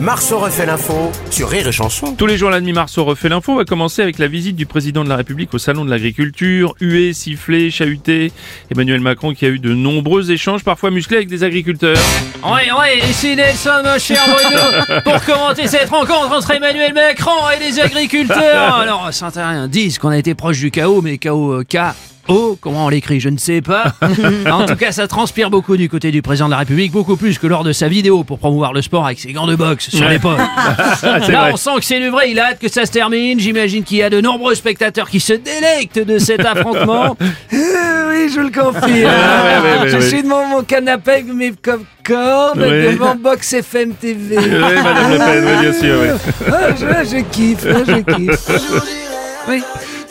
[0.00, 2.14] Marceau refait l'info sur Rire et Chanson.
[2.14, 3.52] Tous les jours, la demi Marceau refait l'info.
[3.52, 6.74] On va commencer avec la visite du président de la République au Salon de l'Agriculture.
[6.80, 8.32] Hué, sifflé, chahuté.
[8.70, 11.98] Emmanuel Macron qui a eu de nombreux échanges, parfois musclés, avec des agriculteurs.
[12.42, 17.62] Oui, oui, ici Nelson, mon cher Bruno, pour commenter cette rencontre entre Emmanuel Macron et
[17.62, 18.76] les agriculteurs.
[18.76, 21.76] Alors, certains disent qu'on a été proche du chaos, mais chaos euh, K.
[22.30, 23.94] Oh, comment on l'écrit, je ne sais pas.
[24.50, 27.38] en tout cas, ça transpire beaucoup du côté du président de la République, beaucoup plus
[27.38, 30.00] que lors de sa vidéo pour promouvoir le sport avec ses gants de boxe sur
[30.00, 30.10] Ouais.
[30.10, 30.36] l'épaule.
[31.02, 31.50] Là, vrai.
[31.52, 33.38] on sent que c'est du vrai, il a hâte que ça se termine.
[33.40, 37.16] J'imagine qu'il y a de nombreux spectateurs qui se délectent de cet affrontement.
[37.52, 38.92] Oui, je le confirme.
[38.92, 42.92] ouais, ouais, je suis devant mon canapé avec mes Ouais.
[42.92, 44.36] devant Box FM TV.
[44.36, 44.48] Oui,
[44.82, 45.96] Madame Le Pen, bien sûr.
[46.02, 46.32] oui.
[46.50, 48.50] Ah, je, je kiffe, ah, je kiffe.
[49.48, 49.62] Oui,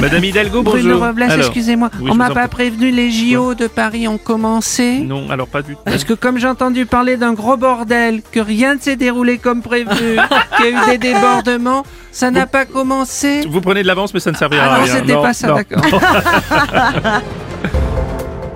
[0.00, 0.80] Madame Hidalgo, bonjour.
[0.80, 1.88] Bruno Robles, excusez-moi.
[2.00, 4.98] oui, on m'a pas prévenu, les JO de Paris ont commencé.
[4.98, 5.80] Non, alors pas du tout.
[5.84, 9.62] Parce que comme j'ai entendu parler d'un gros bordel, que rien ne s'est déroulé comme
[9.62, 9.88] prévu,
[10.56, 13.46] qu'il y a eu des débordements, ça n'a pas commencé.
[13.48, 14.94] Vous prenez de l'avance, mais ça ne servira Ah à non, rien.
[14.94, 15.54] c'était pas ça, non.
[15.54, 15.82] d'accord.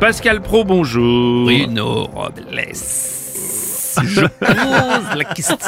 [0.00, 1.44] Pascal Pro, bonjour.
[1.46, 2.72] Bruno Robles.
[4.04, 5.58] Je pose la question.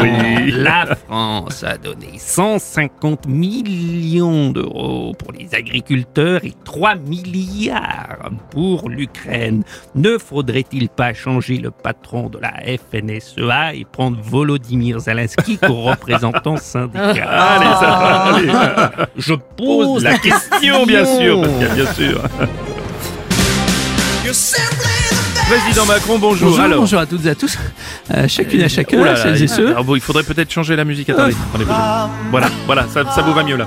[0.00, 0.52] Oui.
[0.52, 9.62] La France a donné 150 millions d'euros pour les agriculteurs et 3 milliards pour l'Ukraine.
[9.94, 12.52] Ne faudrait-il pas changer le patron de la
[12.90, 17.28] FNSEA et prendre Volodymyr Zelensky comme représentant syndical?
[17.28, 19.06] Allez, ça va, allez.
[19.16, 22.22] Je Pose la question, bien sûr, Pascal, bien sûr.
[25.50, 26.50] Président Macron, bonjour.
[26.50, 27.58] Bonjour, Alors, bonjour à toutes et à tous,
[28.14, 29.68] Euh, chacune à Oh chacun, là là, celles et ceux.
[29.70, 31.10] alors bon, il faudrait peut-être changer la musique.
[31.10, 32.10] Attendez, attendez, attendez.
[32.30, 33.66] Voilà, voilà, ça, ça vous va mieux là.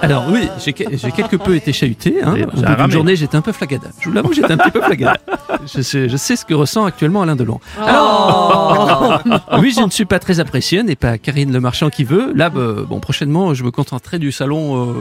[0.00, 2.16] Alors oui, j'ai que- j'ai quelque peu été chahuté.
[2.24, 2.34] Hein.
[2.56, 3.88] Au bout d'une journée, j'étais un peu flagada.
[4.00, 5.16] Je vous l'avoue, j'étais un petit peu flagada.
[5.74, 7.58] Je sais, je sais ce que ressent actuellement Alain Delon.
[7.80, 9.13] Alors,
[9.58, 12.32] oui, je ne suis pas très apprécié, n'est pas Karine Le Marchand qui veut.
[12.34, 14.94] Là, bah, bon, prochainement, je me contenterai du salon euh,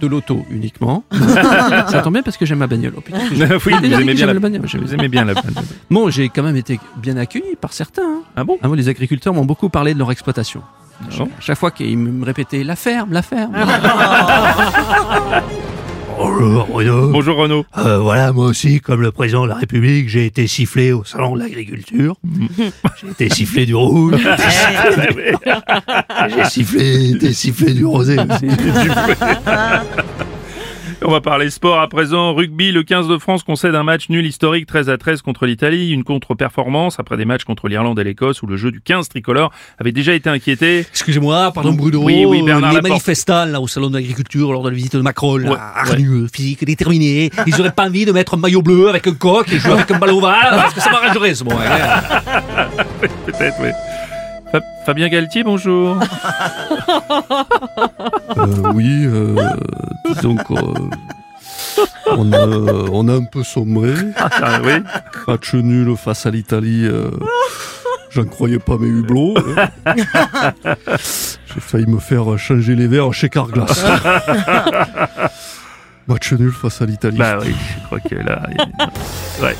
[0.00, 1.04] de l'auto uniquement.
[1.88, 2.94] Ça tombe bien parce que j'aime ma bagnole.
[2.96, 4.62] Oh, putain, oui, vous déjà dit aimez bien la, bagnole.
[4.66, 5.34] vous aimez bien la.
[5.90, 8.02] Bon, j'ai quand même été bien accueilli par certains.
[8.02, 8.22] hein.
[8.36, 10.62] Ah bon Ah, moi, les agriculteurs m'ont beaucoup parlé de leur exploitation.
[11.18, 13.54] bon À chaque fois qu'ils me répétaient la ferme, la ferme.
[16.18, 17.08] Bonjour Bruno.
[17.10, 17.64] Bonjour Renaud.
[17.78, 21.36] Euh, voilà, moi aussi, comme le président de la République, j'ai été sifflé au salon
[21.36, 22.16] de l'agriculture.
[23.00, 24.14] J'ai été sifflé du rouge.
[26.28, 28.48] J'ai sifflé, été sifflé du rosé aussi.
[31.04, 32.34] On va parler sport à présent.
[32.34, 35.90] Rugby, le 15 de France concède un match nul historique 13 à 13 contre l'Italie.
[35.92, 39.52] Une contre-performance après des matchs contre l'Irlande et l'Écosse où le jeu du 15 tricolore
[39.78, 40.80] avait déjà été inquiété.
[40.80, 42.02] Excusez-moi, pardon Bruno.
[42.02, 42.90] Oui, oui, Bernard Les Laporte.
[42.90, 46.26] manifestants là, au salon de l'agriculture lors de la visite de Macron, là, Ouais, hargneux,
[46.34, 47.30] physique, déterminé.
[47.46, 49.90] Ils auraient pas envie de mettre un maillot bleu avec un coq et jouer avec
[49.92, 51.60] un ballon ovale parce que ça m'arrangerait ce moment.
[53.26, 53.68] Peut-être, oui.
[54.50, 55.96] Fa- Fabien Galtier, bonjour.
[58.36, 59.34] Euh, oui, euh,
[60.14, 60.90] disons qu'on
[62.06, 62.46] on a,
[62.92, 63.92] on a un peu sombré.
[64.16, 64.72] Ah, oui.
[65.26, 66.86] Match nul face à l'Italie.
[66.86, 67.10] euh,
[68.10, 69.34] J'en croyais pas mes hublots.
[69.86, 69.94] hein.
[71.54, 73.84] J'ai failli me faire changer les verres chez Carglass.
[76.08, 77.18] Match nul face à l'Italie.
[77.18, 78.42] Bah oui, je crois que là.
[79.42, 79.56] Ouais.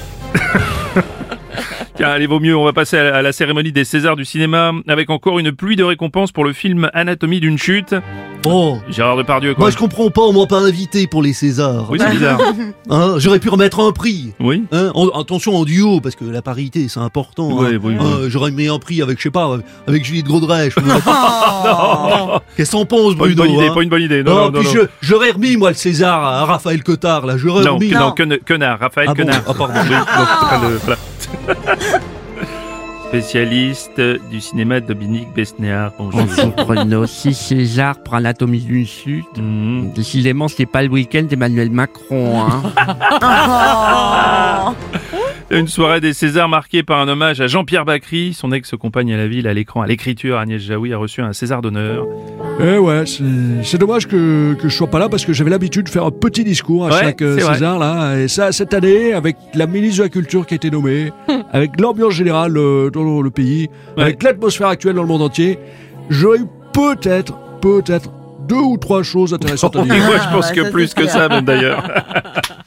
[1.97, 4.25] Tiens, allez, vaut mieux, on va passer à la, à la cérémonie des Césars du
[4.25, 7.95] cinéma avec encore une pluie de récompenses pour le film Anatomie d'une chute.
[8.47, 9.65] Oh, Gérard Depardieu, quoi.
[9.65, 11.91] moi je comprends pas, on m'a pas invité pour les Césars.
[11.91, 12.41] Oui, c'est bizarre.
[12.91, 14.33] Hein, J'aurais pu remettre un prix.
[14.41, 14.65] Oui.
[14.73, 17.49] Hein, en- attention en duo, parce que la parité c'est important.
[17.53, 17.81] Oui, hein.
[17.83, 18.01] oui, oui.
[18.01, 20.75] Hein, J'aurais mis un prix avec, je sais pas, avec Julie de Godrèche.
[22.57, 24.23] Qu'est-ce que t'en penses, Pas une Bruno bonne idée, hein pas une bonne idée.
[24.23, 24.61] Non, Non, non, non.
[24.61, 24.75] puis non.
[24.75, 27.37] je- j'aurais remis, moi, le César à Raphaël Cotard, là.
[27.37, 27.91] J'aurais Non, remis.
[27.91, 29.43] non, que- Quenard, Raphaël Ah bon Quenard.
[29.47, 29.75] Ah, pardon.
[29.75, 30.99] Oui, donc, le- voilà.
[33.09, 35.93] Spécialiste du cinéma Dominique Besnéard.
[35.99, 36.21] Bonjour.
[36.21, 39.25] Bonjour Bruno, si César pour Anatomie d'une chute.
[39.39, 39.93] Mhm.
[39.95, 42.43] Décidément, c'était pas le week-end d'Emmanuel Macron.
[42.43, 42.63] Hein.
[45.51, 49.27] Une soirée des Césars marquée par un hommage à Jean-Pierre Bacry, son ex-compagne à la
[49.29, 50.37] ville, à l'écran, à l'écriture.
[50.37, 52.05] Agnès Jaoui a reçu un César d'honneur.
[52.61, 53.05] Eh ouais,
[53.63, 56.11] c'est dommage que, que je sois pas là parce que j'avais l'habitude de faire un
[56.11, 57.55] petit discours à Ouais, chaque euh, vrai.
[57.55, 58.19] César là.
[58.19, 61.13] Et ça, cette année, avec la ministre de la Culture qui a été nommée,
[61.55, 64.03] avec l'ambiance générale euh, dans le pays, Ouais.
[64.03, 65.59] avec l'atmosphère actuelle dans le monde entier,
[66.11, 68.11] j'aurais eu peut-être, peut-être
[68.47, 69.95] deux ou trois choses intéressantes à Et dire.
[70.05, 71.89] moi, je pense que plus que ça, même d'ailleurs.